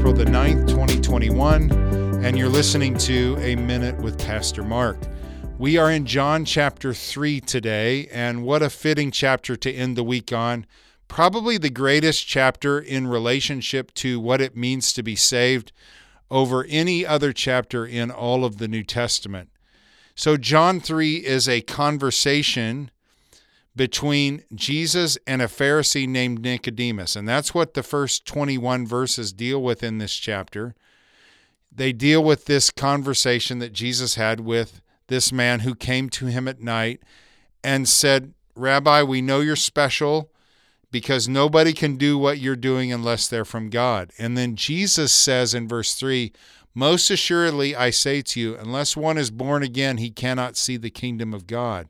April 0.00 0.14
the 0.14 0.24
9th, 0.24 0.66
2021, 0.66 1.70
and 2.24 2.38
you're 2.38 2.48
listening 2.48 2.96
to 2.96 3.36
A 3.38 3.54
Minute 3.54 3.98
with 3.98 4.18
Pastor 4.18 4.62
Mark. 4.62 4.96
We 5.58 5.76
are 5.76 5.90
in 5.90 6.06
John 6.06 6.46
chapter 6.46 6.94
3 6.94 7.38
today, 7.42 8.06
and 8.06 8.42
what 8.42 8.62
a 8.62 8.70
fitting 8.70 9.10
chapter 9.10 9.56
to 9.56 9.70
end 9.70 9.98
the 9.98 10.02
week 10.02 10.32
on. 10.32 10.64
Probably 11.06 11.58
the 11.58 11.68
greatest 11.68 12.26
chapter 12.26 12.80
in 12.80 13.08
relationship 13.08 13.92
to 13.96 14.18
what 14.18 14.40
it 14.40 14.56
means 14.56 14.94
to 14.94 15.02
be 15.02 15.16
saved 15.16 15.70
over 16.30 16.64
any 16.70 17.04
other 17.04 17.34
chapter 17.34 17.84
in 17.84 18.10
all 18.10 18.46
of 18.46 18.56
the 18.56 18.68
New 18.68 18.84
Testament. 18.84 19.50
So, 20.14 20.38
John 20.38 20.80
3 20.80 21.16
is 21.16 21.46
a 21.46 21.60
conversation 21.60 22.90
between 23.80 24.44
Jesus 24.54 25.16
and 25.26 25.40
a 25.40 25.46
Pharisee 25.46 26.06
named 26.06 26.42
Nicodemus. 26.42 27.16
And 27.16 27.26
that's 27.26 27.54
what 27.54 27.72
the 27.72 27.82
first 27.82 28.26
21 28.26 28.86
verses 28.86 29.32
deal 29.32 29.62
with 29.62 29.82
in 29.82 29.96
this 29.96 30.14
chapter. 30.16 30.74
They 31.72 31.94
deal 31.94 32.22
with 32.22 32.44
this 32.44 32.70
conversation 32.70 33.58
that 33.60 33.72
Jesus 33.72 34.16
had 34.16 34.40
with 34.40 34.82
this 35.06 35.32
man 35.32 35.60
who 35.60 35.74
came 35.74 36.10
to 36.10 36.26
him 36.26 36.46
at 36.46 36.60
night 36.60 37.00
and 37.64 37.88
said, 37.88 38.34
Rabbi, 38.54 39.02
we 39.02 39.22
know 39.22 39.40
you're 39.40 39.56
special 39.56 40.30
because 40.90 41.26
nobody 41.26 41.72
can 41.72 41.96
do 41.96 42.18
what 42.18 42.38
you're 42.38 42.56
doing 42.56 42.92
unless 42.92 43.28
they're 43.28 43.46
from 43.46 43.70
God. 43.70 44.12
And 44.18 44.36
then 44.36 44.56
Jesus 44.56 45.10
says 45.10 45.54
in 45.54 45.66
verse 45.66 45.94
3 45.94 46.34
Most 46.74 47.08
assuredly, 47.08 47.74
I 47.74 47.88
say 47.88 48.20
to 48.20 48.40
you, 48.40 48.56
unless 48.58 48.94
one 48.94 49.16
is 49.16 49.30
born 49.30 49.62
again, 49.62 49.96
he 49.96 50.10
cannot 50.10 50.58
see 50.58 50.76
the 50.76 50.90
kingdom 50.90 51.32
of 51.32 51.46
God. 51.46 51.88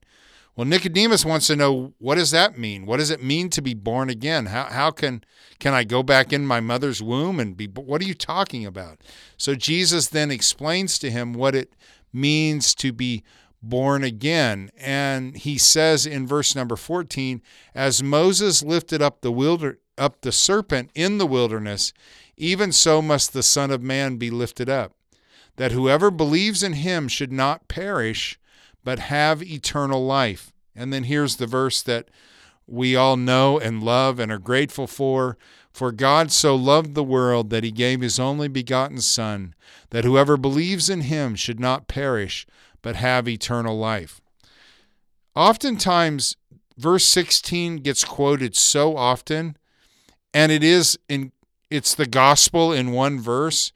Well, 0.60 0.68
Nicodemus 0.68 1.24
wants 1.24 1.46
to 1.46 1.56
know 1.56 1.94
what 1.96 2.16
does 2.16 2.32
that 2.32 2.58
mean? 2.58 2.84
What 2.84 2.98
does 2.98 3.08
it 3.08 3.24
mean 3.24 3.48
to 3.48 3.62
be 3.62 3.72
born 3.72 4.10
again? 4.10 4.44
How, 4.44 4.64
how 4.64 4.90
can 4.90 5.24
can 5.58 5.72
I 5.72 5.84
go 5.84 6.02
back 6.02 6.34
in 6.34 6.46
my 6.46 6.60
mother's 6.60 7.02
womb 7.02 7.40
and 7.40 7.56
be 7.56 7.66
what 7.66 8.02
are 8.02 8.04
you 8.04 8.12
talking 8.12 8.66
about? 8.66 9.00
So 9.38 9.54
Jesus 9.54 10.08
then 10.08 10.30
explains 10.30 10.98
to 10.98 11.10
him 11.10 11.32
what 11.32 11.54
it 11.54 11.72
means 12.12 12.74
to 12.74 12.92
be 12.92 13.24
born 13.62 14.04
again. 14.04 14.70
And 14.76 15.34
he 15.34 15.56
says 15.56 16.04
in 16.04 16.26
verse 16.26 16.54
number 16.54 16.76
14, 16.76 17.40
as 17.74 18.02
Moses 18.02 18.62
lifted 18.62 19.00
up 19.00 19.22
the 19.22 19.32
wilder 19.32 19.78
up 19.96 20.20
the 20.20 20.30
serpent 20.30 20.90
in 20.94 21.16
the 21.16 21.26
wilderness, 21.26 21.94
even 22.36 22.70
so 22.70 23.00
must 23.00 23.32
the 23.32 23.42
Son 23.42 23.70
of 23.70 23.80
Man 23.80 24.18
be 24.18 24.28
lifted 24.28 24.68
up, 24.68 24.92
that 25.56 25.72
whoever 25.72 26.10
believes 26.10 26.62
in 26.62 26.74
him 26.74 27.08
should 27.08 27.32
not 27.32 27.66
perish, 27.66 28.38
but 28.84 28.98
have 28.98 29.42
eternal 29.42 30.04
life. 30.04 30.52
And 30.74 30.92
then 30.92 31.04
here's 31.04 31.36
the 31.36 31.46
verse 31.46 31.82
that 31.82 32.08
we 32.66 32.94
all 32.94 33.16
know 33.16 33.58
and 33.58 33.82
love 33.82 34.18
and 34.18 34.30
are 34.30 34.38
grateful 34.38 34.86
for. 34.86 35.36
For 35.72 35.92
God 35.92 36.32
so 36.32 36.56
loved 36.56 36.94
the 36.94 37.04
world 37.04 37.50
that 37.50 37.64
he 37.64 37.70
gave 37.70 38.00
his 38.00 38.18
only 38.18 38.48
begotten 38.48 39.00
Son, 39.00 39.54
that 39.90 40.04
whoever 40.04 40.36
believes 40.36 40.90
in 40.90 41.02
him 41.02 41.34
should 41.34 41.60
not 41.60 41.88
perish, 41.88 42.46
but 42.82 42.96
have 42.96 43.28
eternal 43.28 43.78
life. 43.78 44.20
Oftentimes, 45.36 46.36
verse 46.76 47.06
16 47.06 47.78
gets 47.78 48.04
quoted 48.04 48.56
so 48.56 48.96
often, 48.96 49.56
and 50.34 50.50
it 50.50 50.64
is 50.64 50.98
in 51.08 51.32
it's 51.70 51.94
the 51.94 52.06
gospel 52.06 52.72
in 52.72 52.90
one 52.90 53.20
verse, 53.20 53.72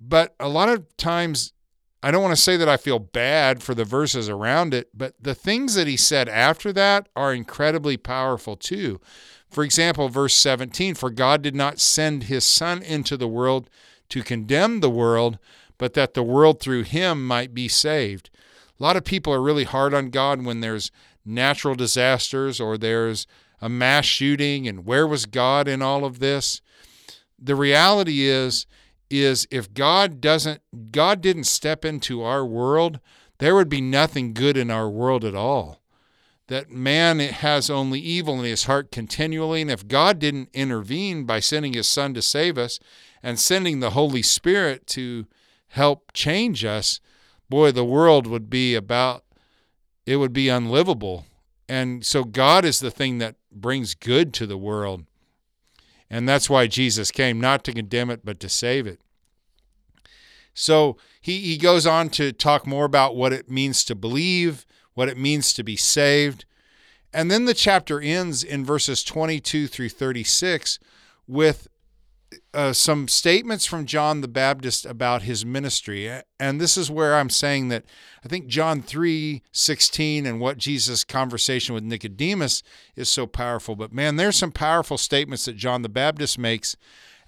but 0.00 0.34
a 0.40 0.48
lot 0.48 0.68
of 0.68 0.84
times 0.96 1.52
I 2.02 2.10
don't 2.10 2.22
want 2.22 2.36
to 2.36 2.40
say 2.40 2.56
that 2.56 2.68
I 2.68 2.76
feel 2.76 3.00
bad 3.00 3.62
for 3.62 3.74
the 3.74 3.84
verses 3.84 4.28
around 4.28 4.72
it, 4.72 4.88
but 4.94 5.14
the 5.20 5.34
things 5.34 5.74
that 5.74 5.88
he 5.88 5.96
said 5.96 6.28
after 6.28 6.72
that 6.72 7.08
are 7.16 7.34
incredibly 7.34 7.96
powerful 7.96 8.56
too. 8.56 9.00
For 9.50 9.64
example, 9.64 10.08
verse 10.08 10.34
17 10.34 10.94
For 10.94 11.10
God 11.10 11.42
did 11.42 11.56
not 11.56 11.80
send 11.80 12.24
his 12.24 12.44
Son 12.44 12.82
into 12.82 13.16
the 13.16 13.28
world 13.28 13.68
to 14.10 14.22
condemn 14.22 14.80
the 14.80 14.90
world, 14.90 15.38
but 15.76 15.94
that 15.94 16.14
the 16.14 16.22
world 16.22 16.60
through 16.60 16.84
him 16.84 17.26
might 17.26 17.52
be 17.52 17.68
saved. 17.68 18.30
A 18.78 18.82
lot 18.82 18.96
of 18.96 19.04
people 19.04 19.32
are 19.32 19.42
really 19.42 19.64
hard 19.64 19.92
on 19.92 20.10
God 20.10 20.44
when 20.44 20.60
there's 20.60 20.90
natural 21.24 21.74
disasters 21.74 22.60
or 22.60 22.78
there's 22.78 23.26
a 23.60 23.68
mass 23.68 24.04
shooting, 24.04 24.68
and 24.68 24.86
where 24.86 25.06
was 25.06 25.26
God 25.26 25.66
in 25.66 25.82
all 25.82 26.04
of 26.04 26.20
this? 26.20 26.60
The 27.38 27.56
reality 27.56 28.22
is, 28.22 28.66
is 29.10 29.46
if 29.50 29.72
God 29.72 30.20
doesn't 30.20 30.60
God 30.92 31.20
didn't 31.20 31.44
step 31.44 31.84
into 31.84 32.22
our 32.22 32.44
world, 32.44 33.00
there 33.38 33.54
would 33.54 33.68
be 33.68 33.80
nothing 33.80 34.34
good 34.34 34.56
in 34.56 34.70
our 34.70 34.88
world 34.88 35.24
at 35.24 35.34
all. 35.34 35.80
That 36.48 36.70
man 36.70 37.18
has 37.18 37.68
only 37.68 38.00
evil 38.00 38.38
in 38.38 38.44
his 38.44 38.64
heart 38.64 38.90
continually, 38.90 39.60
and 39.60 39.70
if 39.70 39.86
God 39.86 40.18
didn't 40.18 40.48
intervene 40.54 41.24
by 41.24 41.40
sending 41.40 41.74
his 41.74 41.86
son 41.86 42.14
to 42.14 42.22
save 42.22 42.56
us 42.56 42.80
and 43.22 43.38
sending 43.38 43.80
the 43.80 43.90
Holy 43.90 44.22
Spirit 44.22 44.86
to 44.88 45.26
help 45.68 46.12
change 46.14 46.64
us, 46.64 47.00
boy, 47.50 47.70
the 47.70 47.84
world 47.84 48.26
would 48.26 48.48
be 48.48 48.74
about 48.74 49.24
it 50.06 50.16
would 50.16 50.32
be 50.32 50.48
unlivable. 50.48 51.26
And 51.68 52.04
so 52.04 52.24
God 52.24 52.64
is 52.64 52.80
the 52.80 52.90
thing 52.90 53.18
that 53.18 53.36
brings 53.52 53.94
good 53.94 54.32
to 54.34 54.46
the 54.46 54.56
world. 54.56 55.04
And 56.10 56.28
that's 56.28 56.48
why 56.48 56.66
Jesus 56.66 57.10
came, 57.10 57.40
not 57.40 57.64
to 57.64 57.72
condemn 57.72 58.10
it, 58.10 58.24
but 58.24 58.40
to 58.40 58.48
save 58.48 58.86
it. 58.86 59.00
So 60.54 60.96
he, 61.20 61.38
he 61.40 61.56
goes 61.56 61.86
on 61.86 62.08
to 62.10 62.32
talk 62.32 62.66
more 62.66 62.84
about 62.84 63.14
what 63.14 63.32
it 63.32 63.50
means 63.50 63.84
to 63.84 63.94
believe, 63.94 64.66
what 64.94 65.08
it 65.08 65.18
means 65.18 65.52
to 65.54 65.62
be 65.62 65.76
saved. 65.76 66.44
And 67.12 67.30
then 67.30 67.44
the 67.44 67.54
chapter 67.54 68.00
ends 68.00 68.42
in 68.42 68.64
verses 68.64 69.04
22 69.04 69.68
through 69.68 69.90
36 69.90 70.78
with 71.26 71.68
uh, 72.52 72.72
some 72.72 73.08
statements 73.08 73.64
from 73.64 73.86
John 73.86 74.20
the 74.20 74.28
Baptist 74.28 74.84
about 74.84 75.22
his 75.22 75.46
ministry. 75.46 76.10
And 76.38 76.60
this 76.60 76.76
is 76.76 76.90
where 76.90 77.14
I'm 77.14 77.30
saying 77.30 77.68
that 77.68 77.84
I 78.24 78.28
think 78.28 78.46
John 78.46 78.82
3 78.82 79.42
16 79.52 80.26
and 80.26 80.40
what 80.40 80.58
Jesus' 80.58 81.04
conversation 81.04 81.74
with 81.74 81.84
Nicodemus 81.84 82.62
is 82.96 83.10
so 83.10 83.26
powerful. 83.26 83.76
But 83.76 83.92
man, 83.92 84.16
there's 84.16 84.36
some 84.36 84.52
powerful 84.52 84.98
statements 84.98 85.44
that 85.46 85.56
John 85.56 85.82
the 85.82 85.88
Baptist 85.88 86.38
makes 86.38 86.76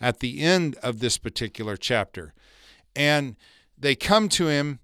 at 0.00 0.20
the 0.20 0.40
end 0.40 0.76
of 0.82 1.00
this 1.00 1.18
particular 1.18 1.76
chapter. 1.76 2.34
And 2.96 3.36
they 3.78 3.94
come 3.94 4.28
to 4.30 4.48
him 4.48 4.80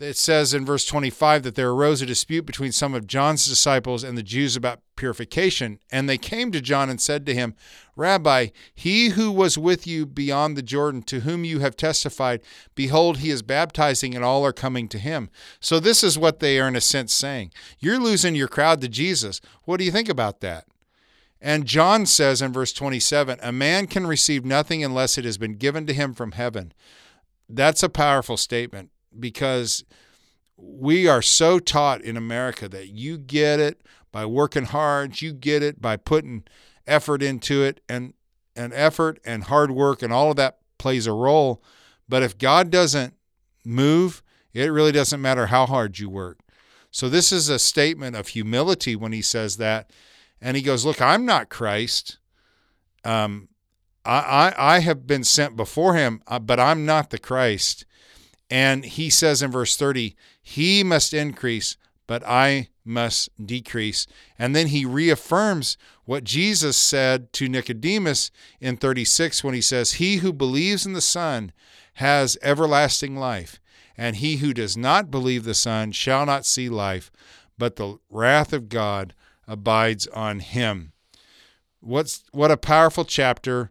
it 0.00 0.16
says 0.16 0.54
in 0.54 0.64
verse 0.64 0.84
25 0.84 1.42
that 1.42 1.54
there 1.54 1.70
arose 1.70 2.02
a 2.02 2.06
dispute 2.06 2.46
between 2.46 2.72
some 2.72 2.94
of 2.94 3.06
John's 3.06 3.46
disciples 3.46 4.04
and 4.04 4.16
the 4.16 4.22
Jews 4.22 4.56
about 4.56 4.80
purification. 4.96 5.78
And 5.90 6.08
they 6.08 6.18
came 6.18 6.52
to 6.52 6.60
John 6.60 6.88
and 6.88 7.00
said 7.00 7.26
to 7.26 7.34
him, 7.34 7.54
Rabbi, 7.96 8.48
he 8.74 9.10
who 9.10 9.32
was 9.32 9.58
with 9.58 9.86
you 9.86 10.06
beyond 10.06 10.56
the 10.56 10.62
Jordan, 10.62 11.02
to 11.04 11.20
whom 11.20 11.44
you 11.44 11.60
have 11.60 11.76
testified, 11.76 12.40
behold, 12.74 13.18
he 13.18 13.30
is 13.30 13.42
baptizing, 13.42 14.14
and 14.14 14.24
all 14.24 14.44
are 14.44 14.52
coming 14.52 14.88
to 14.88 14.98
him. 14.98 15.30
So 15.60 15.80
this 15.80 16.04
is 16.04 16.18
what 16.18 16.40
they 16.40 16.60
are, 16.60 16.68
in 16.68 16.76
a 16.76 16.80
sense, 16.80 17.12
saying 17.12 17.52
You're 17.78 18.00
losing 18.00 18.34
your 18.34 18.48
crowd 18.48 18.80
to 18.82 18.88
Jesus. 18.88 19.40
What 19.64 19.78
do 19.78 19.84
you 19.84 19.90
think 19.90 20.08
about 20.08 20.40
that? 20.40 20.66
And 21.40 21.66
John 21.66 22.06
says 22.06 22.42
in 22.42 22.52
verse 22.52 22.72
27 22.72 23.38
A 23.42 23.52
man 23.52 23.86
can 23.86 24.06
receive 24.06 24.44
nothing 24.44 24.84
unless 24.84 25.18
it 25.18 25.24
has 25.24 25.38
been 25.38 25.54
given 25.54 25.86
to 25.86 25.94
him 25.94 26.14
from 26.14 26.32
heaven. 26.32 26.72
That's 27.48 27.82
a 27.82 27.88
powerful 27.88 28.36
statement 28.36 28.90
because 29.18 29.84
we 30.56 31.06
are 31.06 31.22
so 31.22 31.58
taught 31.58 32.02
in 32.02 32.16
America 32.16 32.68
that 32.68 32.88
you 32.88 33.16
get 33.16 33.60
it 33.60 33.82
by 34.10 34.26
working 34.26 34.64
hard, 34.64 35.22
you 35.22 35.32
get 35.32 35.62
it 35.62 35.80
by 35.80 35.96
putting 35.96 36.44
effort 36.86 37.22
into 37.22 37.62
it, 37.62 37.80
and 37.88 38.14
and 38.56 38.72
effort 38.74 39.20
and 39.24 39.44
hard 39.44 39.70
work 39.70 40.02
and 40.02 40.12
all 40.12 40.30
of 40.30 40.36
that 40.36 40.58
plays 40.78 41.06
a 41.06 41.12
role. 41.12 41.62
But 42.08 42.22
if 42.24 42.36
God 42.36 42.70
doesn't 42.70 43.14
move, 43.64 44.22
it 44.52 44.72
really 44.72 44.90
doesn't 44.92 45.22
matter 45.22 45.46
how 45.46 45.66
hard 45.66 45.98
you 45.98 46.10
work. 46.10 46.40
So 46.90 47.08
this 47.08 47.30
is 47.30 47.48
a 47.48 47.58
statement 47.58 48.16
of 48.16 48.28
humility 48.28 48.96
when 48.96 49.12
he 49.12 49.22
says 49.22 49.58
that, 49.58 49.90
and 50.40 50.56
he 50.56 50.62
goes, 50.62 50.84
"Look, 50.84 51.00
I'm 51.00 51.24
not 51.24 51.50
Christ. 51.50 52.18
Um, 53.04 53.48
I, 54.04 54.52
I 54.56 54.76
I 54.76 54.78
have 54.80 55.06
been 55.06 55.22
sent 55.22 55.54
before 55.54 55.94
him, 55.94 56.22
uh, 56.26 56.38
but 56.38 56.58
I'm 56.58 56.84
not 56.86 57.10
the 57.10 57.18
Christ." 57.18 57.84
And 58.50 58.84
he 58.84 59.10
says 59.10 59.42
in 59.42 59.50
verse 59.50 59.76
30, 59.76 60.16
He 60.40 60.82
must 60.82 61.12
increase, 61.12 61.76
but 62.06 62.22
I 62.26 62.68
must 62.84 63.28
decrease. 63.44 64.06
And 64.38 64.56
then 64.56 64.68
he 64.68 64.84
reaffirms 64.84 65.76
what 66.06 66.24
Jesus 66.24 66.76
said 66.76 67.32
to 67.34 67.48
Nicodemus 67.48 68.30
in 68.60 68.78
36 68.78 69.44
when 69.44 69.54
he 69.54 69.60
says, 69.60 69.92
He 69.92 70.16
who 70.16 70.32
believes 70.32 70.86
in 70.86 70.94
the 70.94 71.00
Son 71.00 71.52
has 71.94 72.38
everlasting 72.42 73.16
life, 73.16 73.60
and 73.96 74.16
he 74.16 74.36
who 74.36 74.54
does 74.54 74.76
not 74.76 75.10
believe 75.10 75.44
the 75.44 75.54
Son 75.54 75.92
shall 75.92 76.24
not 76.24 76.46
see 76.46 76.68
life, 76.68 77.10
but 77.58 77.76
the 77.76 77.98
wrath 78.08 78.52
of 78.52 78.68
God 78.68 79.14
abides 79.46 80.06
on 80.08 80.40
him. 80.40 80.92
What's 81.80 82.24
what 82.32 82.50
a 82.50 82.56
powerful 82.56 83.04
chapter 83.04 83.70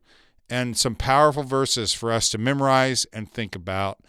and 0.50 0.78
some 0.78 0.96
powerful 0.96 1.44
verses 1.44 1.94
for 1.94 2.12
us 2.12 2.30
to 2.30 2.38
memorize 2.38 3.06
and 3.12 3.32
think 3.32 3.56
about 3.56 4.00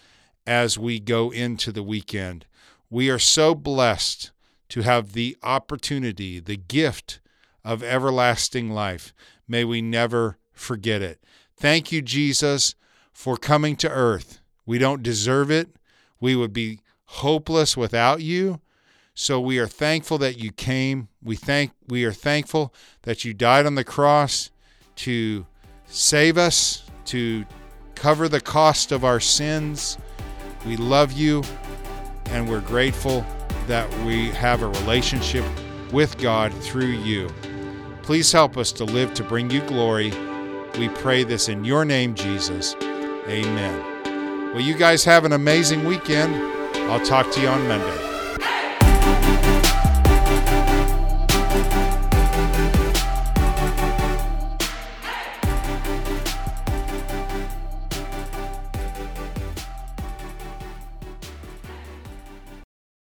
as 0.48 0.78
we 0.78 0.98
go 0.98 1.30
into 1.30 1.70
the 1.70 1.82
weekend. 1.82 2.46
We 2.88 3.10
are 3.10 3.18
so 3.18 3.54
blessed 3.54 4.30
to 4.70 4.80
have 4.80 5.12
the 5.12 5.36
opportunity, 5.42 6.40
the 6.40 6.56
gift 6.56 7.20
of 7.62 7.82
everlasting 7.82 8.70
life. 8.70 9.12
May 9.46 9.64
we 9.64 9.82
never 9.82 10.38
forget 10.54 11.02
it. 11.02 11.22
Thank 11.54 11.92
you, 11.92 12.00
Jesus, 12.00 12.74
for 13.12 13.36
coming 13.36 13.76
to 13.76 13.90
earth. 13.90 14.40
We 14.64 14.78
don't 14.78 15.02
deserve 15.02 15.50
it. 15.50 15.76
We 16.18 16.34
would 16.34 16.54
be 16.54 16.80
hopeless 17.04 17.76
without 17.76 18.22
you. 18.22 18.62
So 19.12 19.38
we 19.38 19.58
are 19.58 19.66
thankful 19.66 20.16
that 20.18 20.38
you 20.38 20.50
came. 20.50 21.08
We 21.22 21.36
thank 21.36 21.72
we 21.88 22.04
are 22.06 22.12
thankful 22.12 22.72
that 23.02 23.22
you 23.22 23.34
died 23.34 23.66
on 23.66 23.74
the 23.74 23.84
cross 23.84 24.50
to 24.96 25.46
save 25.86 26.38
us, 26.38 26.84
to 27.06 27.44
cover 27.94 28.28
the 28.28 28.40
cost 28.40 28.92
of 28.92 29.04
our 29.04 29.20
sins. 29.20 29.98
We 30.66 30.76
love 30.76 31.12
you 31.12 31.42
and 32.26 32.48
we're 32.48 32.60
grateful 32.60 33.24
that 33.66 33.88
we 34.04 34.30
have 34.30 34.62
a 34.62 34.68
relationship 34.68 35.44
with 35.92 36.18
God 36.18 36.52
through 36.54 36.86
you. 36.86 37.28
Please 38.02 38.32
help 38.32 38.56
us 38.56 38.72
to 38.72 38.84
live 38.84 39.14
to 39.14 39.24
bring 39.24 39.50
you 39.50 39.60
glory. 39.62 40.10
We 40.78 40.88
pray 40.88 41.24
this 41.24 41.48
in 41.48 41.64
your 41.64 41.84
name, 41.84 42.14
Jesus. 42.14 42.74
Amen. 42.82 44.52
Well, 44.52 44.62
you 44.62 44.76
guys 44.76 45.04
have 45.04 45.24
an 45.24 45.32
amazing 45.32 45.84
weekend. 45.84 46.34
I'll 46.90 47.04
talk 47.04 47.30
to 47.32 47.40
you 47.40 47.48
on 47.48 47.68
Monday. 47.68 48.07